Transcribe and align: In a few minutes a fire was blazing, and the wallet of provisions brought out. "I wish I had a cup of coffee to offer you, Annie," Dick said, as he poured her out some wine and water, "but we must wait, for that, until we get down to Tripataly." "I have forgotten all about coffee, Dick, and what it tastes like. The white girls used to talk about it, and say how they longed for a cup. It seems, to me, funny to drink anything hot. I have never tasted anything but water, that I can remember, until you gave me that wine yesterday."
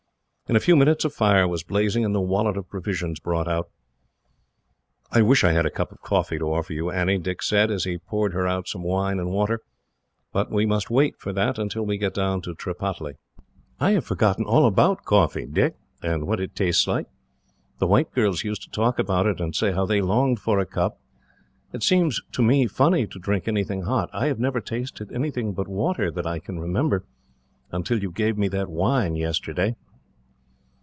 In 0.51 0.57
a 0.57 0.59
few 0.59 0.75
minutes 0.75 1.05
a 1.05 1.09
fire 1.09 1.47
was 1.47 1.63
blazing, 1.63 2.03
and 2.03 2.13
the 2.13 2.19
wallet 2.19 2.57
of 2.57 2.67
provisions 2.67 3.21
brought 3.21 3.47
out. 3.47 3.69
"I 5.09 5.21
wish 5.21 5.45
I 5.45 5.53
had 5.53 5.65
a 5.65 5.69
cup 5.71 5.93
of 5.93 6.01
coffee 6.01 6.37
to 6.39 6.43
offer 6.51 6.73
you, 6.73 6.89
Annie," 6.91 7.19
Dick 7.19 7.41
said, 7.41 7.71
as 7.71 7.85
he 7.85 7.97
poured 7.97 8.33
her 8.33 8.45
out 8.45 8.67
some 8.67 8.83
wine 8.83 9.17
and 9.17 9.31
water, 9.31 9.61
"but 10.33 10.51
we 10.51 10.65
must 10.65 10.89
wait, 10.89 11.15
for 11.17 11.31
that, 11.31 11.57
until 11.57 11.85
we 11.85 11.97
get 11.97 12.13
down 12.13 12.41
to 12.41 12.53
Tripataly." 12.53 13.13
"I 13.79 13.91
have 13.91 14.03
forgotten 14.03 14.43
all 14.43 14.65
about 14.65 15.05
coffee, 15.05 15.45
Dick, 15.45 15.77
and 16.03 16.27
what 16.27 16.41
it 16.41 16.53
tastes 16.53 16.85
like. 16.85 17.07
The 17.77 17.87
white 17.87 18.11
girls 18.11 18.43
used 18.43 18.61
to 18.63 18.69
talk 18.71 18.99
about 18.99 19.27
it, 19.27 19.39
and 19.39 19.55
say 19.55 19.71
how 19.71 19.85
they 19.85 20.01
longed 20.01 20.41
for 20.41 20.59
a 20.59 20.65
cup. 20.65 20.99
It 21.71 21.81
seems, 21.81 22.21
to 22.33 22.41
me, 22.43 22.67
funny 22.67 23.07
to 23.07 23.19
drink 23.19 23.47
anything 23.47 23.83
hot. 23.83 24.09
I 24.11 24.25
have 24.27 24.39
never 24.41 24.59
tasted 24.59 25.13
anything 25.13 25.53
but 25.53 25.69
water, 25.69 26.11
that 26.11 26.27
I 26.27 26.39
can 26.39 26.59
remember, 26.59 27.05
until 27.71 28.03
you 28.03 28.11
gave 28.11 28.37
me 28.37 28.49
that 28.49 28.69
wine 28.69 29.15
yesterday." 29.15 29.77